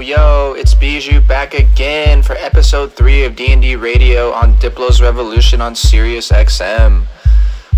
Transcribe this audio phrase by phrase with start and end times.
[0.00, 5.74] yo, it's Bijou back again for episode 3 of D&D Radio on Diplo's Revolution on
[5.74, 7.06] Sirius XM.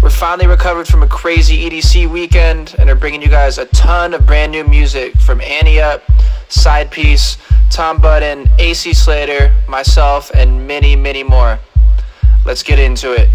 [0.02, 4.14] We're finally recovered from a crazy EDC weekend and are bringing you guys a ton
[4.14, 6.02] of brand new music from Annie Up,
[6.48, 7.38] Sidepiece,
[7.70, 11.58] Tom Budin, AC Slater, myself, and many, many more.
[12.44, 13.30] Let's get into it.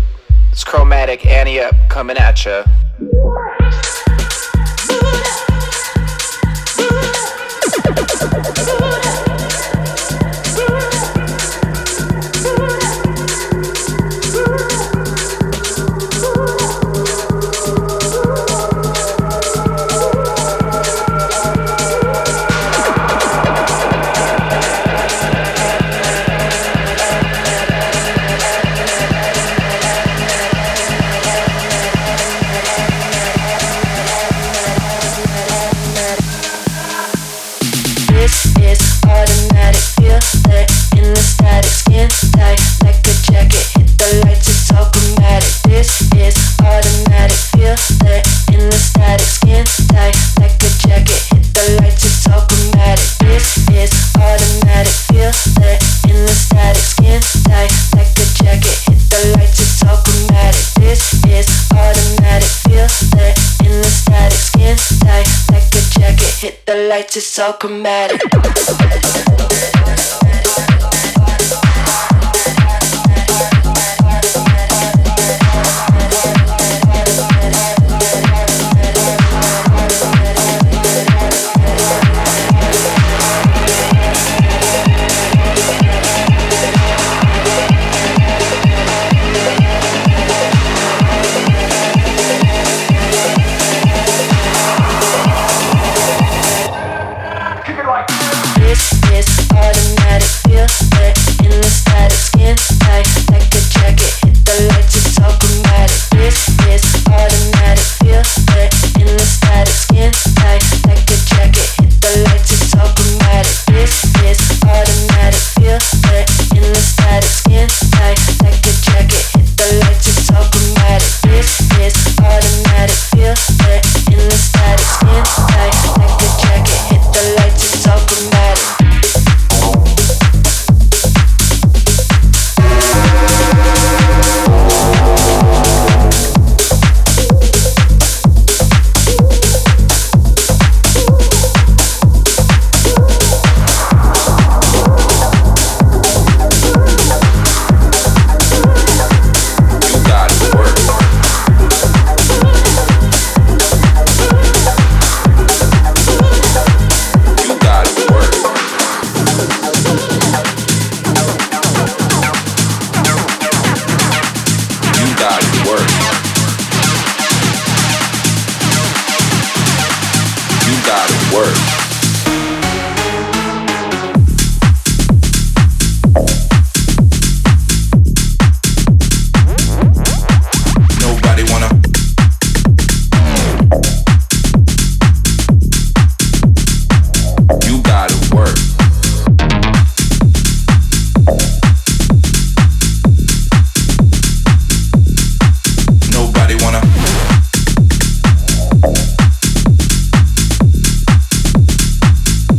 [0.52, 2.64] It's Chromatic Annie Up coming at ya.
[8.48, 8.77] lights,
[67.18, 68.22] it's so chromatic.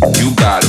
[0.01, 0.65] You got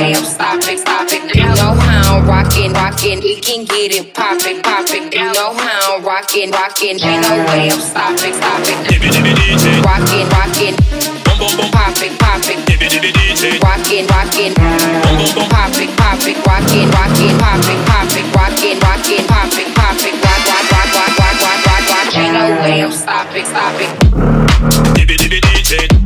[0.00, 1.28] way I'm stopping, stopping.
[1.34, 3.20] You know how I'm rockin', rockin'.
[3.20, 5.12] We can get it poppin', poppin'.
[5.12, 6.96] You know how I'm rockin', rockin'.
[7.00, 8.78] Ain't no way I'm stopping, stopping.
[9.84, 10.76] Rockin', rockin'.
[11.24, 12.58] Boom boom poppin', poppin'.
[13.60, 14.54] Rockin', rockin'.
[14.56, 16.36] Poppin', poppin'.
[16.48, 17.34] Rockin', rockin'.
[17.40, 18.26] Poppin', poppin'.
[18.36, 19.24] Rockin', rockin'.
[19.28, 20.14] Poppin', poppin'.
[20.24, 22.16] Rock, rock, rock, rock, rock, rock, rock, rock.
[22.16, 23.92] Ain't no way I'm stopping, stopping.
[25.70, 25.99] Yep.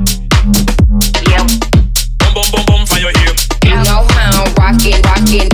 [5.34, 5.48] Rockin',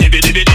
[0.00, 0.47] rockin'.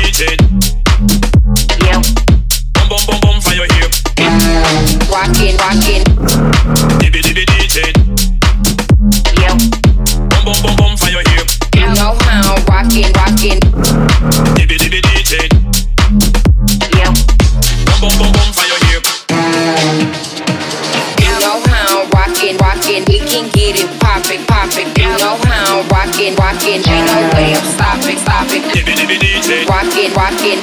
[29.08, 29.68] Stopping.
[29.68, 30.60] Rockin', rockin'.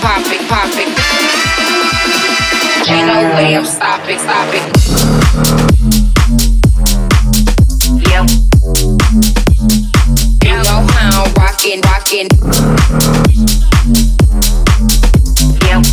[0.00, 0.88] Poppin', poppin'.
[2.90, 4.62] Ain't no way I'm stopping, stopping.
[8.08, 8.28] Yep.
[10.44, 12.28] You know how I'm rockin', rockin'.
[15.64, 15.84] Yep.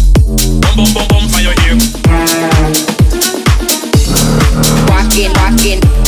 [4.90, 6.05] Rockin', rockin'.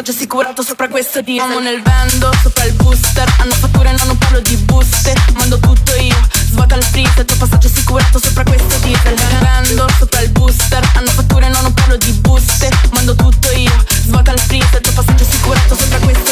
[0.00, 3.28] passaggio assicurato sopra questo diesel Siamo nel vendo, sopra il booster.
[3.38, 5.12] Hanno fatture, no, non parlo di buste.
[5.34, 7.24] Mando tutto io, svuota il freezer.
[7.24, 10.90] Tuo passaggio assicurato sopra questo diesel Nel vendo, sopra il booster.
[10.94, 12.70] Hanno fatture, no, non parlo di buste.
[12.92, 14.80] Mando tutto io, svuota il freezer.
[14.80, 16.29] Tuo passaggio assicurato sopra questo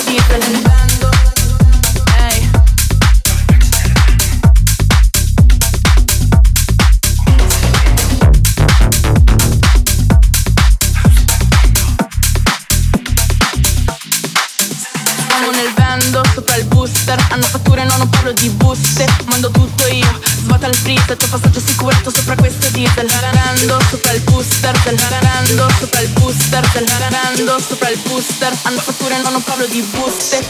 [17.99, 22.69] non parlo di buste Mando tutto io, svuota il freezer Tuo passaggio assicurato sopra questo
[22.71, 23.09] diesel.
[23.09, 28.57] Rando sopra il booster del Rando sopra il booster del Rando sopra il booster.
[28.63, 30.45] Hanno fatture, no, non parlo di buste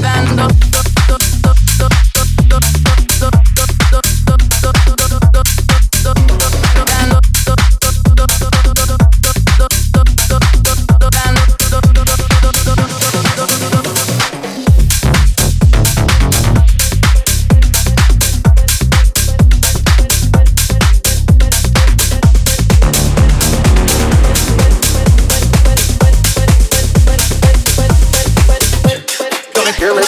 [0.00, 0.73] Vendo.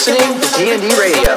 [0.07, 1.35] listening to D&D Radio.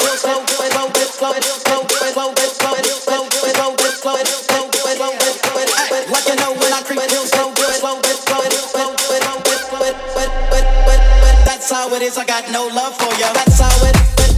[11.45, 12.17] That's how it is.
[12.17, 13.33] I got no love for you.
[13.33, 14.30] That's how it.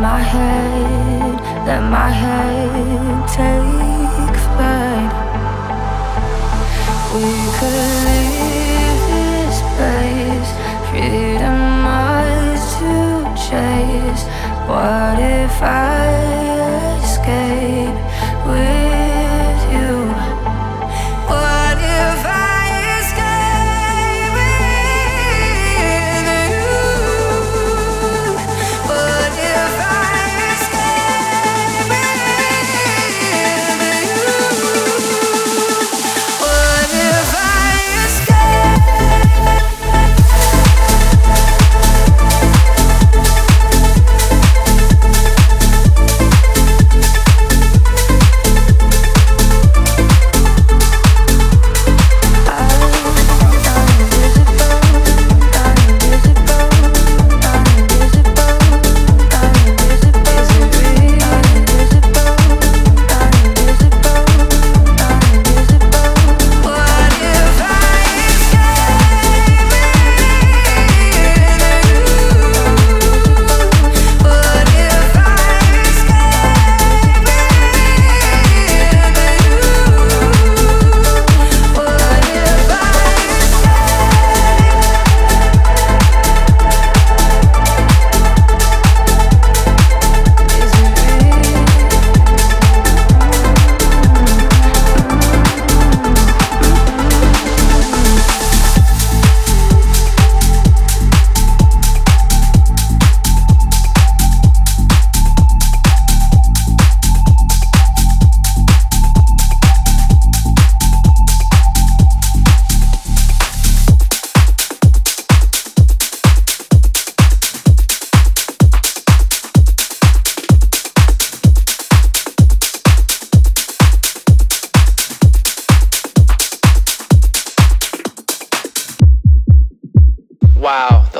[0.00, 1.34] My head,
[1.66, 5.12] let my head take flight.
[7.14, 10.50] We could leave this place,
[10.88, 12.92] freedom ours to
[13.46, 14.24] chase.
[14.68, 16.06] What if I
[17.02, 17.98] escape
[18.46, 18.87] with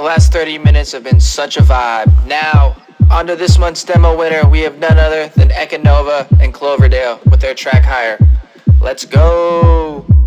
[0.08, 2.10] last 30 minutes have been such a vibe.
[2.26, 2.74] Now,
[3.10, 7.42] on to this month's demo winner, we have none other than Ekanova and Cloverdale with
[7.42, 8.18] their track Higher.
[8.80, 10.17] Let's go!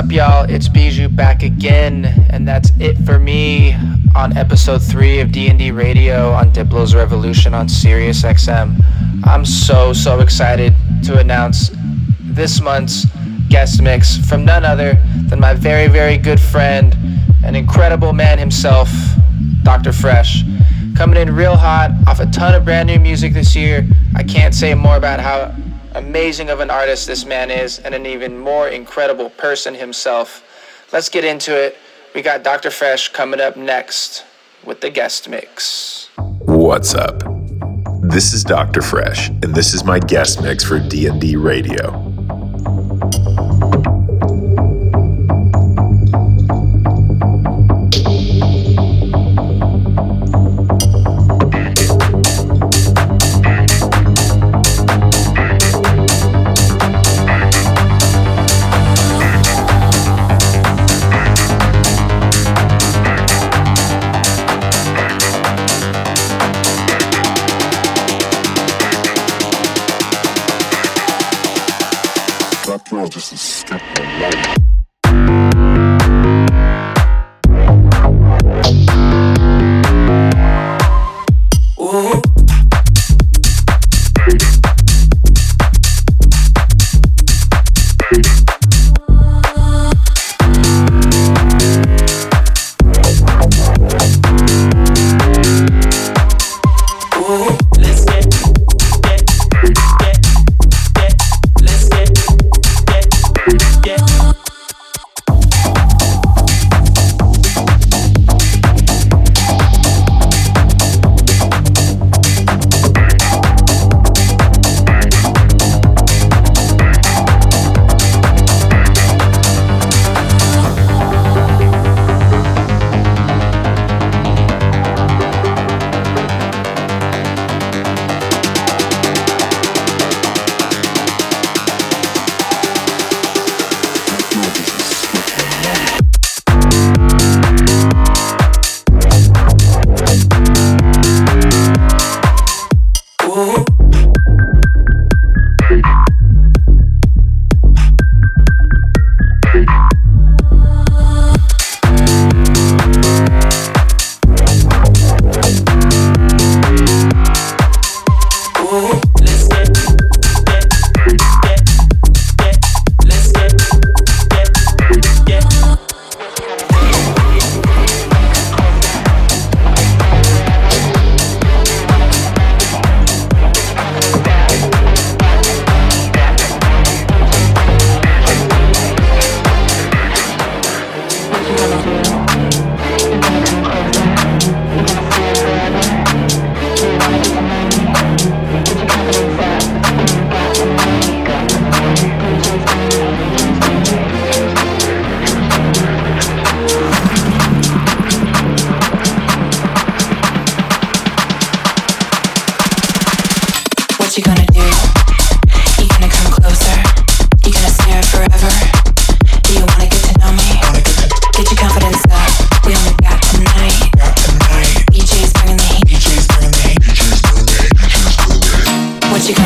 [0.00, 0.46] Up, y'all?
[0.48, 3.76] It's Bijou back again, and that's it for me
[4.16, 8.80] on episode three of D&D Radio on Diplo's Revolution on Sirius XM.
[9.24, 11.70] I'm so so excited to announce
[12.20, 13.04] this month's
[13.50, 16.96] guest mix from none other than my very very good friend,
[17.44, 18.90] an incredible man himself,
[19.64, 19.92] Dr.
[19.92, 20.44] Fresh.
[20.96, 23.86] Coming in real hot off a ton of brand new music this year.
[24.16, 25.54] I can't say more about how
[25.94, 30.44] amazing of an artist this man is and an even more incredible person himself.
[30.92, 31.76] Let's get into it.
[32.14, 32.70] We got Dr.
[32.70, 34.24] Fresh coming up next
[34.64, 36.08] with the guest mix.
[36.40, 37.22] What's up?
[38.02, 38.82] This is Dr.
[38.82, 42.09] Fresh, and this is my guest mix for D&D Radio.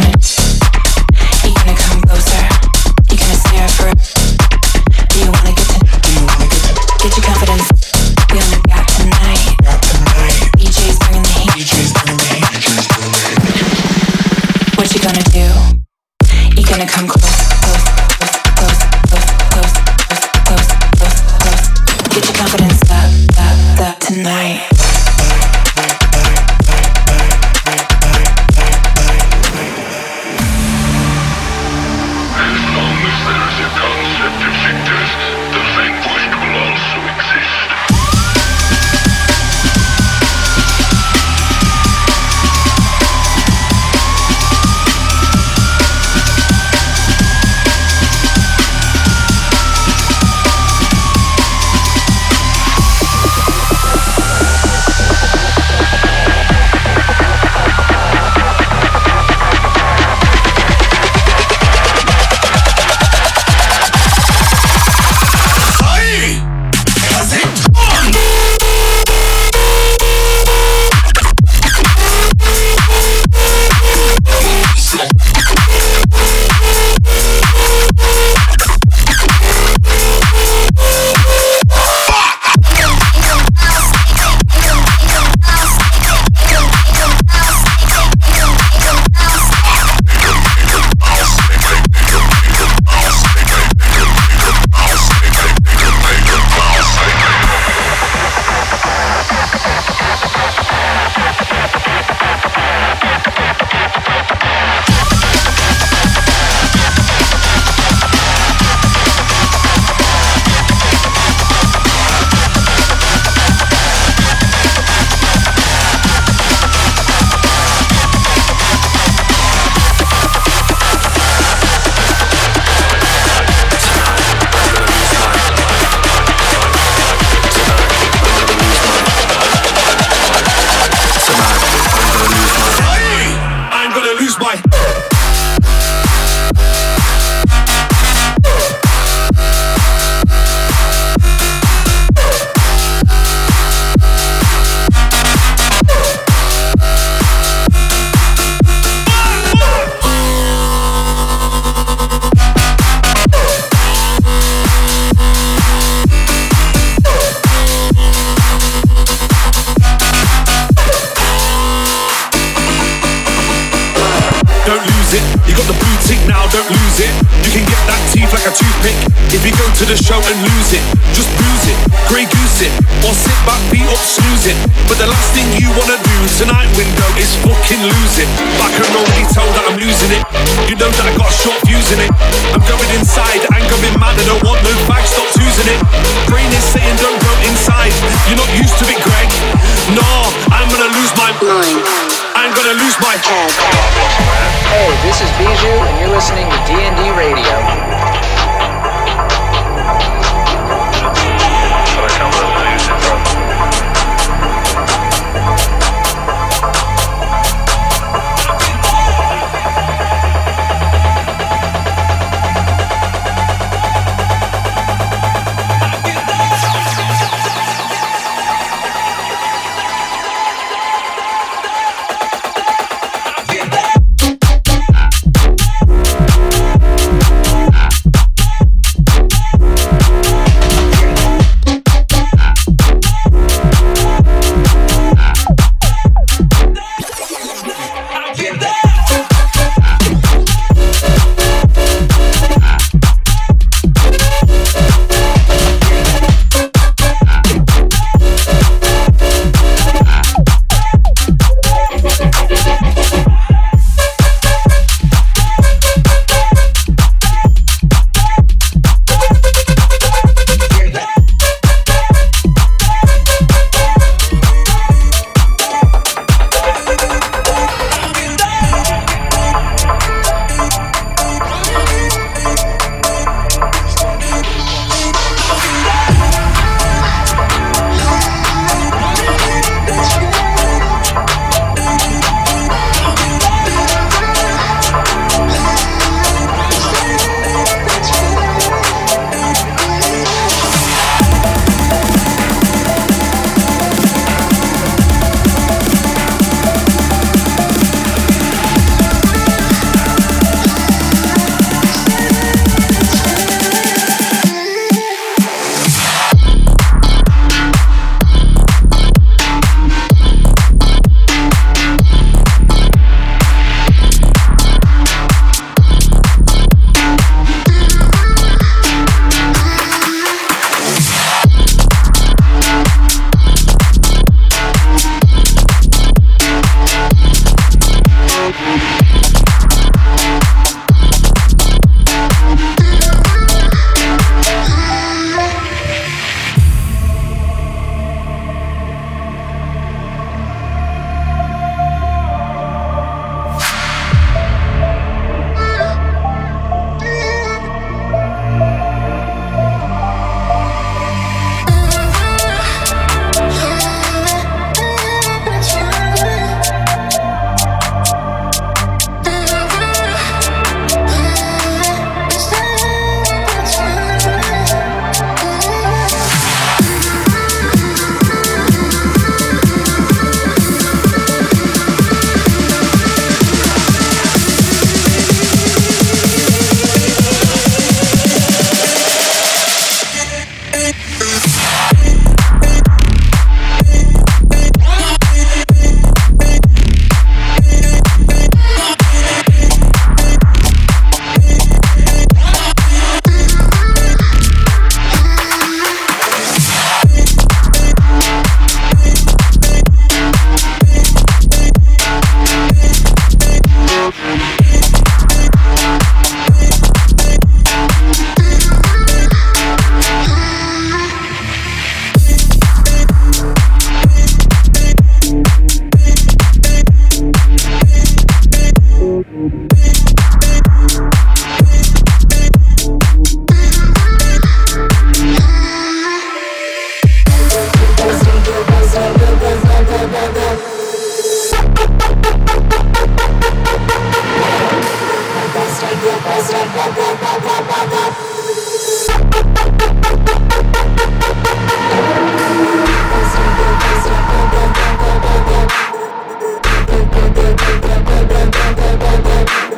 [0.04, 0.33] night.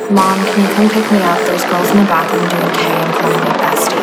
[0.09, 1.37] Mom, can you come pick me up?
[1.39, 3.99] There's girls in the bathroom doing K and calling me bestie.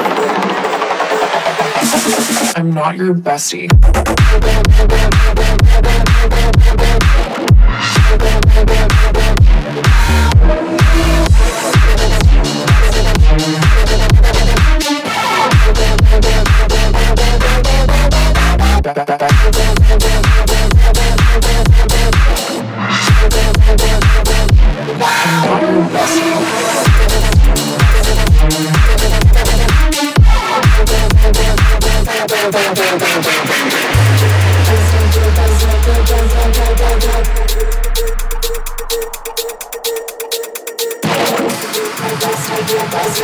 [2.57, 3.71] I'm not your bestie.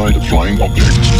[0.00, 1.19] Unidentified flying objects.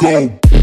[0.00, 0.57] Go.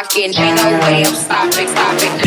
[0.00, 2.19] Rockin', rockin', ain't no way I'm stopping, stopping.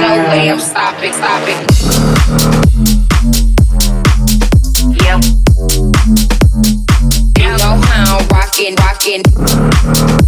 [0.00, 1.58] No way I'm stopping, stopping.
[8.30, 10.27] Rockin', rockin'.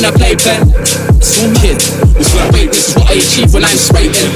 [0.00, 0.64] In a playpen.
[1.20, 1.76] Some kid
[2.16, 4.32] was like, wait, this is what I achieve when I'm sprating.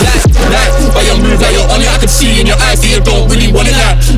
[0.00, 2.88] Like, like, by your move you're on it, I can see in your eyes that
[2.88, 4.09] you don't really want it like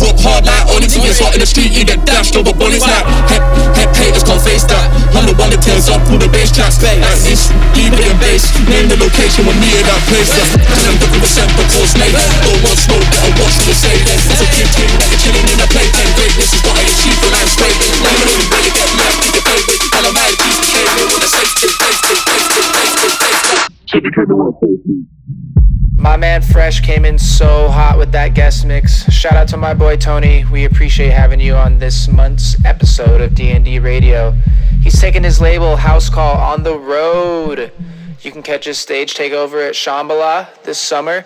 [0.00, 2.80] Rock hard like only thing is hot in the street, you get dashed over bodies
[2.80, 3.44] like Head,
[3.76, 4.88] head haters can't face that.
[5.12, 6.80] I'm the one that tears up all the bass tracks.
[6.80, 10.32] Like this, deeper than bass Name the location when me in that place.
[10.32, 12.16] And I'm looking for the course mate.
[12.16, 13.94] Don't want smoke, better watch what you say.
[14.08, 16.08] Then It's a kid king like you're chilling in a playpen.
[16.16, 19.39] Greatness is what I achieve when I'm straight Now know you really get mad,
[26.60, 29.10] Fresh came in so hot with that guest mix.
[29.10, 30.44] Shout out to my boy Tony.
[30.52, 34.32] We appreciate having you on this month's episode of D&D Radio.
[34.82, 37.72] He's taking his label House Call on the road.
[38.20, 41.24] You can catch his stage takeover at Shambhala this summer.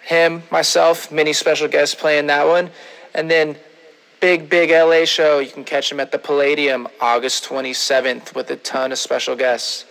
[0.00, 2.70] Him, myself, many special guests playing that one.
[3.12, 3.56] And then
[4.20, 5.38] big, big LA show.
[5.38, 9.84] You can catch him at the Palladium August 27th with a ton of special guests.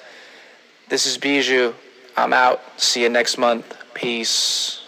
[0.90, 1.76] This is Bijou.
[2.18, 2.64] I'm out.
[2.78, 3.85] See you next month.
[3.96, 4.85] Peace.